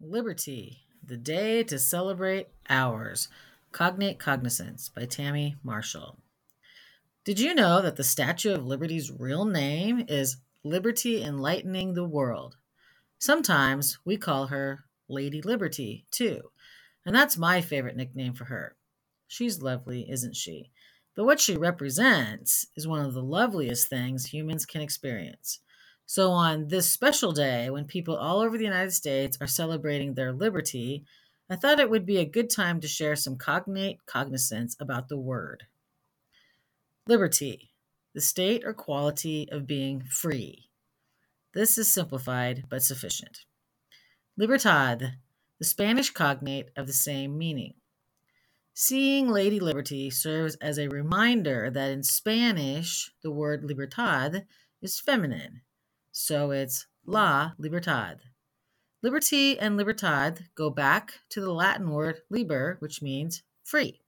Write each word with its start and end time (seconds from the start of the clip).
Liberty, 0.00 0.82
the 1.02 1.16
day 1.16 1.62
to 1.64 1.78
celebrate 1.78 2.48
ours. 2.68 3.28
Cognate 3.72 4.18
Cognizance 4.18 4.90
by 4.90 5.06
Tammy 5.06 5.56
Marshall. 5.62 6.18
Did 7.24 7.40
you 7.40 7.54
know 7.54 7.80
that 7.80 7.96
the 7.96 8.04
Statue 8.04 8.52
of 8.52 8.66
Liberty's 8.66 9.10
real 9.10 9.46
name 9.46 10.04
is 10.06 10.36
Liberty 10.62 11.22
Enlightening 11.22 11.94
the 11.94 12.04
World? 12.04 12.56
Sometimes 13.18 13.98
we 14.04 14.18
call 14.18 14.48
her 14.48 14.84
Lady 15.08 15.40
Liberty, 15.40 16.04
too, 16.10 16.50
and 17.06 17.16
that's 17.16 17.38
my 17.38 17.62
favorite 17.62 17.96
nickname 17.96 18.34
for 18.34 18.44
her. 18.44 18.76
She's 19.26 19.62
lovely, 19.62 20.10
isn't 20.10 20.36
she? 20.36 20.70
But 21.14 21.24
what 21.24 21.40
she 21.40 21.56
represents 21.56 22.66
is 22.76 22.86
one 22.86 23.04
of 23.04 23.14
the 23.14 23.22
loveliest 23.22 23.88
things 23.88 24.26
humans 24.26 24.66
can 24.66 24.82
experience. 24.82 25.60
So, 26.08 26.30
on 26.30 26.68
this 26.68 26.88
special 26.88 27.32
day, 27.32 27.68
when 27.68 27.84
people 27.84 28.16
all 28.16 28.40
over 28.40 28.56
the 28.56 28.64
United 28.64 28.92
States 28.92 29.36
are 29.40 29.48
celebrating 29.48 30.14
their 30.14 30.32
liberty, 30.32 31.04
I 31.50 31.56
thought 31.56 31.80
it 31.80 31.90
would 31.90 32.06
be 32.06 32.18
a 32.18 32.24
good 32.24 32.48
time 32.48 32.80
to 32.80 32.86
share 32.86 33.16
some 33.16 33.36
cognate 33.36 34.06
cognizance 34.06 34.76
about 34.78 35.08
the 35.08 35.18
word. 35.18 35.64
Liberty, 37.08 37.72
the 38.14 38.20
state 38.20 38.64
or 38.64 38.72
quality 38.72 39.48
of 39.50 39.66
being 39.66 40.02
free. 40.02 40.68
This 41.54 41.76
is 41.76 41.92
simplified 41.92 42.66
but 42.68 42.84
sufficient. 42.84 43.40
Libertad, 44.36 45.14
the 45.58 45.64
Spanish 45.64 46.10
cognate 46.10 46.68
of 46.76 46.86
the 46.86 46.92
same 46.92 47.36
meaning. 47.36 47.74
Seeing 48.74 49.28
Lady 49.28 49.58
Liberty 49.58 50.10
serves 50.10 50.54
as 50.56 50.78
a 50.78 50.88
reminder 50.88 51.68
that 51.68 51.90
in 51.90 52.04
Spanish, 52.04 53.10
the 53.24 53.32
word 53.32 53.64
libertad 53.64 54.46
is 54.80 55.00
feminine 55.00 55.62
so 56.18 56.50
it's 56.50 56.86
la 57.04 57.52
libertad. 57.58 58.20
Liberty 59.02 59.58
and 59.58 59.76
libertad 59.76 60.46
go 60.54 60.70
back 60.70 61.20
to 61.28 61.42
the 61.42 61.52
Latin 61.52 61.90
word 61.90 62.22
liber, 62.30 62.78
which 62.80 63.02
means 63.02 63.42
free. 63.64 64.00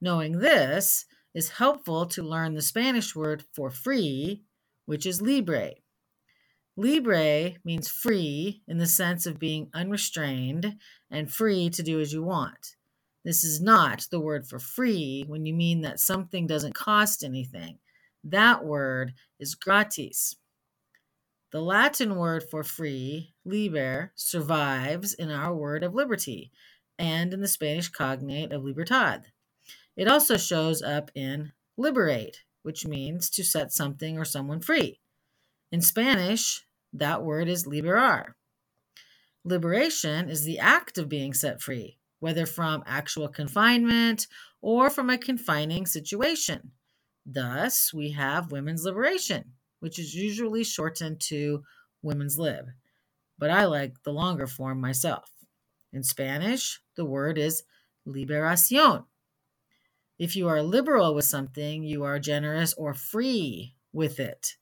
Knowing 0.00 0.38
this 0.38 1.04
is 1.34 1.50
helpful 1.50 2.06
to 2.06 2.22
learn 2.22 2.54
the 2.54 2.62
Spanish 2.62 3.16
word 3.16 3.42
for 3.52 3.68
free, 3.68 4.44
which 4.86 5.04
is 5.04 5.20
libre. 5.20 5.72
Libre 6.76 7.54
means 7.64 7.88
free 7.88 8.62
in 8.68 8.78
the 8.78 8.86
sense 8.86 9.26
of 9.26 9.40
being 9.40 9.70
unrestrained 9.74 10.76
and 11.10 11.34
free 11.34 11.68
to 11.70 11.82
do 11.82 11.98
as 11.98 12.12
you 12.12 12.22
want. 12.22 12.76
This 13.24 13.42
is 13.42 13.60
not 13.60 14.06
the 14.12 14.20
word 14.20 14.46
for 14.46 14.60
free 14.60 15.24
when 15.26 15.46
you 15.46 15.52
mean 15.52 15.80
that 15.80 15.98
something 15.98 16.46
doesn't 16.46 16.76
cost 16.76 17.24
anything. 17.24 17.80
That 18.22 18.64
word 18.64 19.14
is 19.40 19.56
gratis. 19.56 20.36
The 21.52 21.60
Latin 21.60 22.16
word 22.16 22.44
for 22.48 22.64
free, 22.64 23.34
liber, 23.44 24.12
survives 24.14 25.12
in 25.12 25.30
our 25.30 25.54
word 25.54 25.84
of 25.84 25.94
liberty 25.94 26.50
and 26.98 27.34
in 27.34 27.42
the 27.42 27.48
Spanish 27.48 27.90
cognate 27.90 28.52
of 28.52 28.64
libertad. 28.64 29.26
It 29.94 30.08
also 30.08 30.38
shows 30.38 30.80
up 30.80 31.10
in 31.14 31.52
liberate, 31.76 32.38
which 32.62 32.86
means 32.86 33.28
to 33.28 33.44
set 33.44 33.70
something 33.70 34.18
or 34.18 34.24
someone 34.24 34.62
free. 34.62 35.00
In 35.70 35.82
Spanish, 35.82 36.64
that 36.94 37.22
word 37.22 37.48
is 37.48 37.66
liberar. 37.66 38.34
Liberation 39.44 40.30
is 40.30 40.44
the 40.44 40.58
act 40.58 40.96
of 40.96 41.10
being 41.10 41.34
set 41.34 41.60
free, 41.60 41.98
whether 42.18 42.46
from 42.46 42.82
actual 42.86 43.28
confinement 43.28 44.26
or 44.62 44.88
from 44.88 45.10
a 45.10 45.18
confining 45.18 45.84
situation. 45.84 46.70
Thus, 47.26 47.92
we 47.92 48.12
have 48.12 48.52
women's 48.52 48.84
liberation 48.84 49.52
which 49.82 49.98
is 49.98 50.14
usually 50.14 50.62
shortened 50.62 51.18
to 51.18 51.64
women's 52.02 52.38
lib, 52.38 52.66
but 53.36 53.50
I 53.50 53.64
like 53.64 54.00
the 54.04 54.12
longer 54.12 54.46
form 54.46 54.80
myself. 54.80 55.28
In 55.92 56.04
Spanish, 56.04 56.80
the 56.94 57.04
word 57.04 57.36
is 57.36 57.64
liberación. 58.06 59.06
If 60.20 60.36
you 60.36 60.46
are 60.46 60.62
liberal 60.62 61.16
with 61.16 61.24
something, 61.24 61.82
you 61.82 62.04
are 62.04 62.20
generous 62.20 62.74
or 62.74 62.94
free 62.94 63.74
with 63.92 64.20
it. 64.20 64.54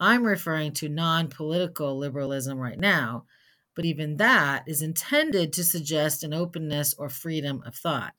I'm 0.00 0.24
referring 0.24 0.72
to 0.72 0.88
non 0.88 1.28
political 1.28 1.96
liberalism 1.96 2.58
right 2.58 2.78
now, 2.78 3.26
but 3.76 3.84
even 3.84 4.16
that 4.16 4.64
is 4.66 4.82
intended 4.82 5.52
to 5.52 5.62
suggest 5.62 6.24
an 6.24 6.34
openness 6.34 6.94
or 6.94 7.08
freedom 7.08 7.62
of 7.64 7.76
thought. 7.76 8.14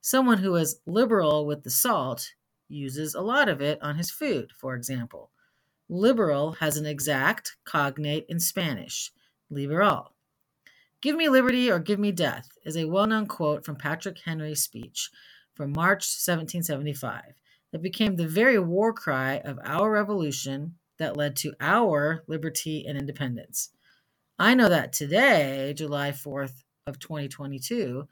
Someone 0.00 0.38
who 0.38 0.56
is 0.56 0.80
liberal 0.86 1.46
with 1.46 1.62
the 1.62 1.70
salt 1.70 2.32
uses 2.68 3.14
a 3.14 3.20
lot 3.20 3.48
of 3.48 3.60
it 3.60 3.80
on 3.80 3.94
his 3.94 4.10
food, 4.10 4.50
for 4.58 4.74
example. 4.74 5.30
Liberal 5.88 6.52
has 6.52 6.78
an 6.78 6.86
exact 6.86 7.56
cognate 7.64 8.24
in 8.28 8.40
Spanish, 8.40 9.12
liberal. 9.50 10.14
Give 11.02 11.14
me 11.14 11.28
liberty 11.28 11.70
or 11.70 11.78
give 11.78 11.98
me 11.98 12.10
death 12.10 12.48
is 12.64 12.76
a 12.76 12.86
well 12.86 13.06
known 13.06 13.26
quote 13.26 13.66
from 13.66 13.76
Patrick 13.76 14.18
Henry's 14.24 14.62
speech 14.62 15.10
from 15.52 15.72
March 15.72 16.06
1775 16.06 17.34
that 17.70 17.82
became 17.82 18.16
the 18.16 18.26
very 18.26 18.58
war 18.58 18.94
cry 18.94 19.42
of 19.44 19.58
our 19.62 19.90
revolution 19.90 20.76
that 20.98 21.18
led 21.18 21.36
to 21.36 21.52
our 21.60 22.24
liberty 22.26 22.86
and 22.86 22.96
independence. 22.96 23.68
I 24.38 24.54
know 24.54 24.70
that 24.70 24.94
today, 24.94 25.74
July 25.76 26.12
4th 26.12 26.62
of 26.86 26.98
2022, 26.98 28.08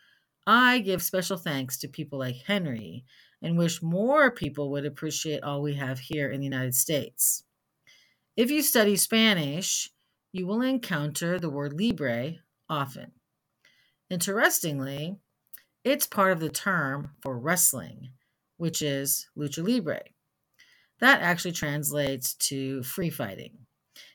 I 0.46 0.80
give 0.80 1.02
special 1.02 1.38
thanks 1.38 1.78
to 1.78 1.88
people 1.88 2.18
like 2.18 2.36
Henry 2.46 3.06
and 3.40 3.56
wish 3.56 3.82
more 3.82 4.30
people 4.30 4.70
would 4.72 4.84
appreciate 4.84 5.42
all 5.42 5.62
we 5.62 5.74
have 5.74 5.98
here 5.98 6.30
in 6.30 6.40
the 6.40 6.46
United 6.46 6.74
States. 6.74 7.44
If 8.34 8.50
you 8.50 8.62
study 8.62 8.96
Spanish, 8.96 9.90
you 10.32 10.46
will 10.46 10.62
encounter 10.62 11.38
the 11.38 11.50
word 11.50 11.78
libre 11.78 12.36
often. 12.66 13.12
Interestingly, 14.08 15.18
it's 15.84 16.06
part 16.06 16.32
of 16.32 16.40
the 16.40 16.48
term 16.48 17.10
for 17.20 17.38
wrestling, 17.38 18.12
which 18.56 18.80
is 18.80 19.28
lucha 19.36 19.62
libre. 19.62 20.04
That 20.98 21.20
actually 21.20 21.52
translates 21.52 22.32
to 22.48 22.82
free 22.82 23.10
fighting. 23.10 23.66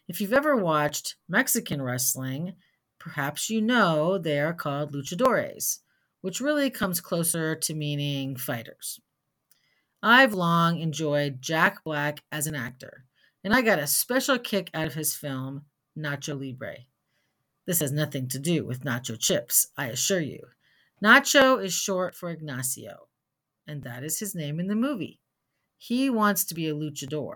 If 0.07 0.19
you've 0.19 0.33
ever 0.33 0.55
watched 0.55 1.15
Mexican 1.29 1.79
wrestling, 1.79 2.55
perhaps 2.97 3.51
you 3.51 3.61
know 3.61 4.17
they 4.17 4.39
are 4.39 4.53
called 4.53 4.93
luchadores, 4.93 5.81
which 6.21 6.41
really 6.41 6.71
comes 6.71 7.01
closer 7.01 7.55
to 7.55 7.75
meaning 7.75 8.35
fighters. 8.35 8.99
I've 10.01 10.33
long 10.33 10.79
enjoyed 10.79 11.39
Jack 11.39 11.83
Black 11.83 12.23
as 12.31 12.47
an 12.47 12.55
actor 12.55 13.06
and 13.47 13.55
I 13.55 13.61
got 13.61 13.79
a 13.79 13.87
special 13.87 14.37
kick 14.37 14.69
out 14.73 14.87
of 14.87 14.93
his 14.93 15.15
film, 15.15 15.61
Nacho 15.97 16.37
Libre. 16.37 16.79
This 17.65 17.79
has 17.79 17.93
nothing 17.93 18.27
to 18.27 18.39
do 18.39 18.65
with 18.65 18.83
nacho 18.83 19.17
chips, 19.17 19.67
I 19.77 19.85
assure 19.85 20.19
you. 20.19 20.47
Nacho 21.01 21.63
is 21.63 21.71
short 21.71 22.13
for 22.13 22.29
Ignacio, 22.29 23.07
and 23.65 23.83
that 23.83 24.03
is 24.03 24.19
his 24.19 24.35
name 24.35 24.59
in 24.59 24.67
the 24.67 24.75
movie. 24.75 25.21
He 25.77 26.09
wants 26.09 26.43
to 26.43 26.55
be 26.55 26.67
a 26.67 26.75
luchador. 26.75 27.35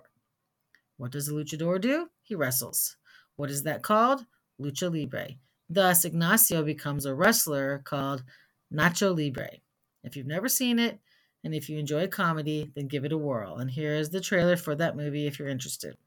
What 0.97 1.13
does 1.13 1.29
a 1.29 1.33
luchador 1.33 1.79
do? 1.79 2.09
He 2.21 2.35
wrestles. 2.35 2.97
What 3.37 3.49
is 3.49 3.63
that 3.63 3.81
called? 3.81 4.25
Lucha 4.59 4.91
Libre. 4.91 5.35
Thus, 5.69 6.03
Ignacio 6.03 6.61
becomes 6.61 7.05
a 7.05 7.15
wrestler 7.15 7.83
called 7.85 8.25
Nacho 8.69 9.15
Libre. 9.15 9.59
If 10.03 10.17
you've 10.17 10.27
never 10.27 10.49
seen 10.49 10.77
it, 10.77 10.99
and 11.43 11.53
if 11.53 11.69
you 11.69 11.77
enjoy 11.79 12.07
comedy, 12.07 12.71
then 12.75 12.87
give 12.87 13.05
it 13.05 13.11
a 13.11 13.17
whirl. 13.17 13.57
And 13.57 13.71
here 13.71 13.95
is 13.95 14.09
the 14.09 14.21
trailer 14.21 14.57
for 14.57 14.75
that 14.75 14.95
movie 14.95 15.27
if 15.27 15.39
you're 15.39 15.47
interested. 15.47 15.97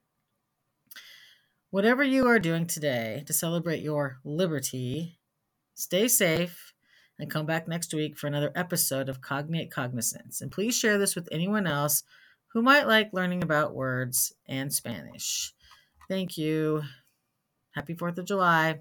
Whatever 1.70 2.04
you 2.04 2.26
are 2.28 2.38
doing 2.38 2.66
today 2.66 3.24
to 3.26 3.32
celebrate 3.32 3.82
your 3.82 4.18
liberty, 4.24 5.18
stay 5.74 6.06
safe 6.06 6.72
and 7.18 7.30
come 7.30 7.46
back 7.46 7.66
next 7.66 7.92
week 7.92 8.16
for 8.16 8.26
another 8.26 8.52
episode 8.54 9.08
of 9.08 9.20
Cognate 9.20 9.70
Cognizance. 9.70 10.40
And 10.40 10.52
please 10.52 10.76
share 10.76 10.98
this 10.98 11.16
with 11.16 11.28
anyone 11.32 11.66
else 11.66 12.04
who 12.52 12.62
might 12.62 12.86
like 12.86 13.12
learning 13.12 13.42
about 13.42 13.74
words 13.74 14.32
and 14.46 14.72
Spanish. 14.72 15.52
Thank 16.08 16.38
you. 16.38 16.82
Happy 17.72 17.94
4th 17.94 18.18
of 18.18 18.24
July. 18.24 18.72